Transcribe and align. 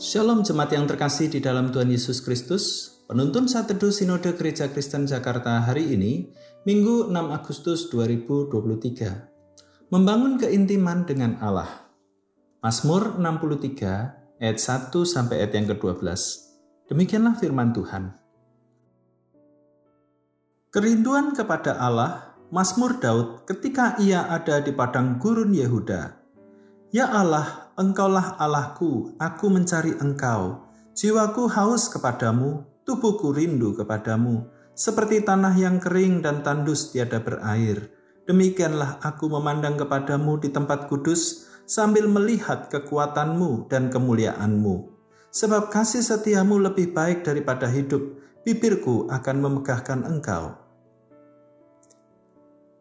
Shalom 0.00 0.40
jemaat 0.40 0.72
yang 0.72 0.88
terkasih 0.88 1.28
di 1.28 1.44
dalam 1.44 1.76
Tuhan 1.76 1.92
Yesus 1.92 2.24
Kristus. 2.24 2.88
Penuntun 3.04 3.44
saat 3.44 3.68
teduh 3.68 3.92
Sinode 3.92 4.32
Gereja 4.32 4.72
Kristen 4.72 5.04
Jakarta 5.04 5.60
hari 5.60 5.92
ini, 5.92 6.32
Minggu 6.64 7.12
6 7.12 7.20
Agustus 7.28 7.92
2023. 7.92 9.92
Membangun 9.92 10.40
keintiman 10.40 11.04
dengan 11.04 11.36
Allah. 11.44 11.92
Mazmur 12.64 13.20
63 13.20 14.40
ayat 14.40 14.56
1 14.56 14.88
sampai 15.04 15.44
ayat 15.44 15.52
yang 15.52 15.68
ke-12. 15.76 16.00
Demikianlah 16.88 17.36
firman 17.36 17.76
Tuhan. 17.76 18.16
Kerinduan 20.72 21.36
kepada 21.36 21.76
Allah, 21.76 22.40
Mazmur 22.48 23.04
Daud 23.04 23.44
ketika 23.44 24.00
ia 24.00 24.32
ada 24.32 24.64
di 24.64 24.72
padang 24.72 25.20
gurun 25.20 25.52
Yehuda. 25.52 26.24
Ya 26.88 27.04
Allah, 27.04 27.69
Engkaulah 27.80 28.36
Allahku, 28.36 29.16
aku 29.16 29.48
mencari 29.48 29.96
Engkau. 30.04 30.68
Jiwaku 30.92 31.48
haus 31.48 31.88
kepadamu, 31.88 32.60
tubuhku 32.84 33.32
rindu 33.32 33.72
kepadamu, 33.72 34.44
seperti 34.76 35.24
tanah 35.24 35.56
yang 35.56 35.80
kering 35.80 36.20
dan 36.20 36.44
tandus 36.44 36.92
tiada 36.92 37.24
berair. 37.24 37.88
Demikianlah 38.28 39.00
aku 39.00 39.32
memandang 39.32 39.80
kepadamu 39.80 40.36
di 40.36 40.52
tempat 40.52 40.92
kudus, 40.92 41.48
sambil 41.64 42.04
melihat 42.04 42.68
kekuatanmu 42.68 43.72
dan 43.72 43.88
kemuliaanmu. 43.88 44.92
Sebab 45.32 45.72
kasih 45.72 46.04
setiamu 46.04 46.60
lebih 46.60 46.92
baik 46.92 47.24
daripada 47.24 47.64
hidup, 47.64 48.04
bibirku 48.44 49.08
akan 49.08 49.36
memegahkan 49.40 50.04
engkau. 50.04 50.52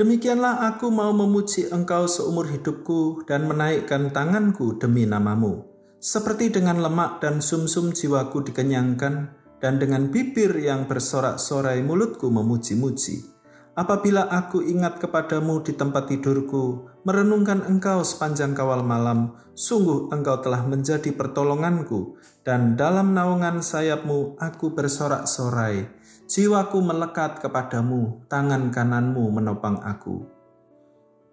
Demikianlah 0.00 0.64
aku 0.64 0.88
mau 0.88 1.12
memuji 1.12 1.68
engkau 1.68 2.08
seumur 2.08 2.48
hidupku 2.48 3.28
dan 3.28 3.44
menaikkan 3.44 4.08
tanganku 4.08 4.80
demi 4.80 5.04
namamu. 5.04 5.68
Seperti 6.00 6.48
dengan 6.48 6.80
lemak 6.80 7.20
dan 7.20 7.44
sumsum 7.44 7.92
-sum 7.92 7.92
jiwaku 7.92 8.40
dikenyangkan, 8.48 9.28
dan 9.60 9.76
dengan 9.76 10.08
bibir 10.08 10.56
yang 10.56 10.88
bersorak-sorai 10.88 11.84
mulutku 11.84 12.32
memuji-muji. 12.32 13.28
Apabila 13.76 14.24
aku 14.32 14.64
ingat 14.64 15.04
kepadamu 15.04 15.60
di 15.60 15.76
tempat 15.76 16.08
tidurku, 16.08 16.88
merenungkan 17.04 17.68
engkau 17.68 18.00
sepanjang 18.00 18.56
kawal 18.56 18.80
malam, 18.80 19.36
sungguh 19.52 20.08
engkau 20.16 20.40
telah 20.40 20.64
menjadi 20.64 21.12
pertolonganku, 21.12 22.16
dan 22.40 22.72
dalam 22.72 23.12
naungan 23.12 23.60
sayapmu 23.60 24.40
aku 24.40 24.72
bersorak-sorai 24.72 25.99
Jiwaku 26.30 26.78
melekat 26.78 27.42
kepadamu, 27.42 28.22
tangan 28.30 28.70
kananmu 28.70 29.34
menopang 29.34 29.82
aku. 29.82 30.22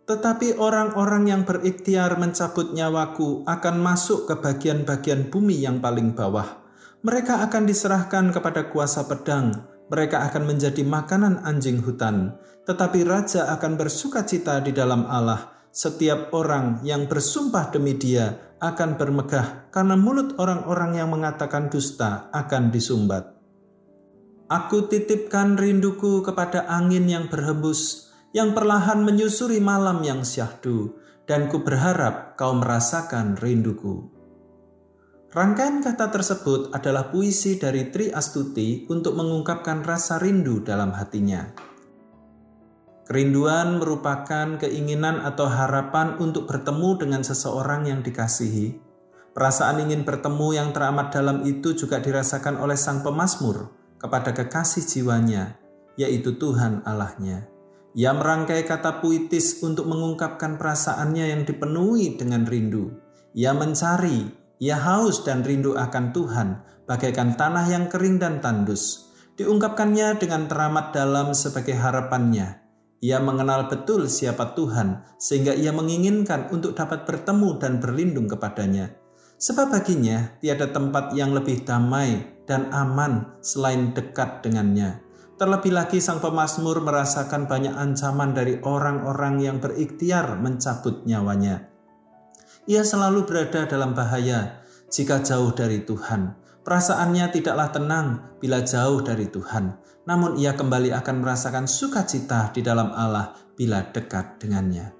Tetapi 0.09 0.57
orang-orang 0.57 1.29
yang 1.29 1.41
berikhtiar 1.45 2.17
mencabut 2.17 2.73
nyawaku 2.73 3.45
akan 3.45 3.75
masuk 3.77 4.25
ke 4.25 4.41
bagian-bagian 4.41 5.29
bumi 5.29 5.61
yang 5.61 5.77
paling 5.85 6.17
bawah. 6.17 6.65
Mereka 7.05 7.45
akan 7.45 7.69
diserahkan 7.69 8.33
kepada 8.33 8.73
kuasa 8.73 9.05
pedang, 9.05 9.69
mereka 9.93 10.25
akan 10.33 10.49
menjadi 10.49 10.81
makanan 10.81 11.45
anjing 11.45 11.77
hutan. 11.85 12.33
Tetapi 12.65 13.05
raja 13.05 13.53
akan 13.53 13.77
bersuka 13.77 14.25
cita 14.25 14.65
di 14.65 14.73
dalam 14.73 15.05
Allah. 15.05 15.61
Setiap 15.69 16.33
orang 16.33 16.81
yang 16.81 17.05
bersumpah 17.05 17.69
demi 17.69 17.93
dia 17.93 18.33
akan 18.57 18.97
bermegah 18.97 19.69
karena 19.69 19.93
mulut 19.93 20.33
orang-orang 20.41 20.97
yang 20.97 21.13
mengatakan 21.13 21.69
dusta 21.69 22.33
akan 22.33 22.73
disumbat. 22.73 23.36
Aku 24.47 24.87
titipkan 24.87 25.59
rinduku 25.59 26.23
kepada 26.23 26.63
angin 26.71 27.03
yang 27.03 27.27
berhembus, 27.27 28.07
yang 28.31 28.55
perlahan 28.55 29.03
menyusuri 29.03 29.59
malam 29.59 29.99
yang 30.07 30.23
syahdu, 30.23 30.95
dan 31.27 31.51
ku 31.51 31.67
berharap 31.67 32.39
kau 32.39 32.55
merasakan 32.55 33.35
rinduku. 33.35 34.07
Rangkaian 35.35 35.83
kata 35.83 36.15
tersebut 36.15 36.71
adalah 36.71 37.11
puisi 37.11 37.59
dari 37.59 37.91
Tri 37.91 38.07
Astuti 38.07 38.87
untuk 38.87 39.19
mengungkapkan 39.19 39.83
rasa 39.83 40.15
rindu 40.15 40.63
dalam 40.63 40.95
hatinya. 40.95 41.51
Kerinduan 43.03 43.83
merupakan 43.83 44.55
keinginan 44.63 45.27
atau 45.27 45.51
harapan 45.51 46.15
untuk 46.23 46.47
bertemu 46.47 47.03
dengan 47.03 47.19
seseorang 47.19 47.91
yang 47.91 47.99
dikasihi. 47.99 48.79
Perasaan 49.35 49.83
ingin 49.83 50.07
bertemu 50.07 50.47
yang 50.55 50.71
teramat 50.71 51.11
dalam 51.11 51.43
itu 51.43 51.75
juga 51.75 51.99
dirasakan 51.99 52.63
oleh 52.63 52.79
sang 52.79 53.03
pemazmur 53.03 53.86
kepada 53.97 54.33
kekasih 54.33 54.85
jiwanya, 54.85 55.57
yaitu 55.97 56.37
Tuhan 56.37 56.85
Allahnya. 56.85 57.49
Ia 57.97 58.13
merangkai 58.13 58.61
kata 58.69 59.01
puitis 59.01 59.57
untuk 59.65 59.89
mengungkapkan 59.89 60.61
perasaannya 60.61 61.33
yang 61.33 61.41
dipenuhi 61.49 62.13
dengan 62.13 62.45
rindu. 62.45 62.93
Ia 63.33 63.57
mencari, 63.57 64.29
ia 64.61 64.77
haus 64.77 65.25
dan 65.25 65.41
rindu 65.41 65.73
akan 65.73 66.13
Tuhan, 66.13 66.61
bagaikan 66.85 67.33
tanah 67.33 67.65
yang 67.65 67.89
kering 67.89 68.21
dan 68.21 68.37
tandus. 68.37 69.09
Diungkapkannya 69.37 70.17
dengan 70.21 70.45
teramat 70.45 70.93
dalam 70.93 71.33
sebagai 71.33 71.73
harapannya. 71.73 72.61
Ia 73.01 73.21
mengenal 73.21 73.69
betul 73.69 74.09
siapa 74.09 74.57
Tuhan, 74.57 75.05
sehingga 75.21 75.53
ia 75.53 75.69
menginginkan 75.69 76.49
untuk 76.49 76.73
dapat 76.73 77.05
bertemu 77.05 77.61
dan 77.61 77.77
berlindung 77.77 78.25
kepadanya. 78.25 78.93
Sebab 79.37 79.69
baginya 79.69 80.33
tiada 80.41 80.69
tempat 80.69 81.13
yang 81.13 81.33
lebih 81.33 81.61
damai 81.61 82.36
dan 82.47 82.71
aman 82.71 83.37
selain 83.43 83.91
dekat 83.93 84.41
dengannya. 84.41 85.03
Terlebih 85.37 85.69
lagi 85.69 86.01
sang 86.01 86.17
pemazmur 86.17 86.81
merasakan 86.81 87.45
banyak 87.45 87.75
ancaman 87.77 88.33
dari 88.33 88.57
orang-orang 88.65 89.37
yang 89.37 89.61
berikhtiar 89.61 90.41
mencabut 90.41 91.05
nyawanya. 91.05 91.69
Ia 92.65 92.81
selalu 92.81 93.29
berada 93.29 93.69
dalam 93.69 93.93
bahaya 93.93 94.65
jika 94.89 95.21
jauh 95.21 95.53
dari 95.53 95.85
Tuhan. 95.85 96.33
Perasaannya 96.65 97.31
tidaklah 97.31 97.69
tenang 97.69 98.07
bila 98.41 98.65
jauh 98.65 98.99
dari 98.99 99.29
Tuhan, 99.29 99.77
namun 100.09 100.35
ia 100.35 100.57
kembali 100.57 100.91
akan 100.91 101.15
merasakan 101.23 101.63
sukacita 101.69 102.51
di 102.51 102.65
dalam 102.65 102.91
Allah 102.91 103.37
bila 103.55 103.85
dekat 103.87 104.41
dengannya. 104.41 104.91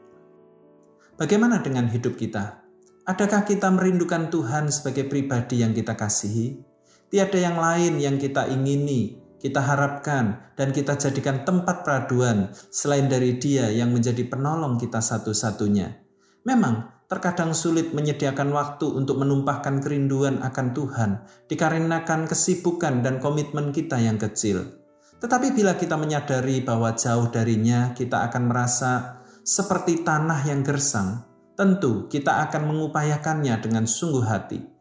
Bagaimana 1.17 1.65
dengan 1.65 1.89
hidup 1.89 2.13
kita? 2.13 2.61
Adakah 3.09 3.41
kita 3.43 3.73
merindukan 3.73 4.29
Tuhan 4.29 4.69
sebagai 4.69 5.09
pribadi 5.09 5.65
yang 5.65 5.73
kita 5.73 5.97
kasihi? 5.97 6.66
Tiada 7.07 7.39
yang 7.39 7.55
lain 7.55 8.03
yang 8.03 8.19
kita 8.19 8.51
ingini, 8.51 9.15
kita 9.39 9.63
harapkan, 9.63 10.51
dan 10.59 10.75
kita 10.75 10.99
jadikan 10.99 11.47
tempat 11.47 11.87
peraduan 11.87 12.51
selain 12.67 13.07
dari 13.07 13.39
Dia 13.39 13.71
yang 13.71 13.95
menjadi 13.95 14.27
penolong 14.27 14.75
kita 14.75 14.99
satu-satunya. 14.99 16.03
Memang, 16.43 17.07
terkadang 17.07 17.55
sulit 17.55 17.95
menyediakan 17.95 18.51
waktu 18.51 18.91
untuk 18.91 19.23
menumpahkan 19.23 19.79
kerinduan 19.79 20.43
akan 20.43 20.75
Tuhan, 20.75 21.11
dikarenakan 21.47 22.27
kesibukan 22.27 22.99
dan 22.99 23.23
komitmen 23.23 23.71
kita 23.71 23.95
yang 24.03 24.19
kecil. 24.19 24.83
Tetapi 25.23 25.55
bila 25.55 25.79
kita 25.79 25.95
menyadari 25.95 26.59
bahwa 26.59 26.91
jauh 26.93 27.31
darinya, 27.31 27.95
kita 27.95 28.27
akan 28.27 28.51
merasa 28.51 29.23
seperti 29.47 30.03
tanah 30.03 30.43
yang 30.43 30.59
gersang. 30.59 31.23
Tentu, 31.55 32.11
kita 32.11 32.43
akan 32.51 32.69
mengupayakannya 32.69 33.55
dengan 33.63 33.87
sungguh 33.87 34.27
hati. 34.27 34.76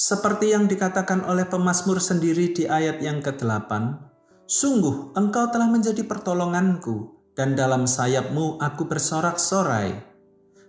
Seperti 0.00 0.56
yang 0.56 0.64
dikatakan 0.64 1.28
oleh 1.28 1.44
pemazmur 1.44 2.00
sendiri 2.00 2.56
di 2.56 2.64
ayat 2.64 3.04
yang 3.04 3.20
ke-8, 3.20 3.68
Sungguh 4.48 5.12
engkau 5.12 5.52
telah 5.52 5.68
menjadi 5.68 6.08
pertolonganku, 6.08 7.20
dan 7.36 7.52
dalam 7.52 7.84
sayapmu 7.84 8.56
aku 8.64 8.88
bersorak-sorai. 8.88 9.92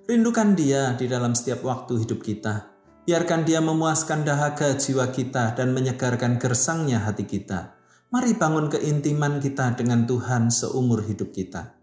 Rindukan 0.04 0.52
dia 0.52 1.00
di 1.00 1.08
dalam 1.08 1.32
setiap 1.32 1.64
waktu 1.64 2.04
hidup 2.04 2.20
kita. 2.20 2.76
Biarkan 3.08 3.48
dia 3.48 3.64
memuaskan 3.64 4.28
dahaga 4.28 4.76
jiwa 4.76 5.08
kita 5.16 5.56
dan 5.56 5.72
menyegarkan 5.72 6.36
gersangnya 6.36 7.00
hati 7.00 7.24
kita. 7.24 7.80
Mari 8.12 8.36
bangun 8.36 8.68
keintiman 8.68 9.40
kita 9.40 9.80
dengan 9.80 10.04
Tuhan 10.12 10.52
seumur 10.52 11.08
hidup 11.08 11.32
kita. 11.32 11.80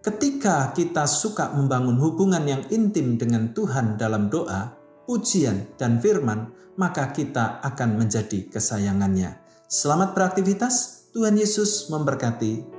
Ketika 0.00 0.72
kita 0.72 1.04
suka 1.04 1.52
membangun 1.52 2.00
hubungan 2.00 2.48
yang 2.48 2.64
intim 2.72 3.20
dengan 3.20 3.52
Tuhan 3.52 4.00
dalam 4.00 4.32
doa, 4.32 4.85
pujian, 5.06 5.70
dan 5.80 6.02
firman, 6.02 6.52
maka 6.76 7.14
kita 7.14 7.64
akan 7.64 7.96
menjadi 7.96 8.50
kesayangannya. 8.52 9.40
Selamat 9.70 10.12
beraktivitas, 10.12 11.08
Tuhan 11.16 11.40
Yesus 11.40 11.88
memberkati. 11.88 12.75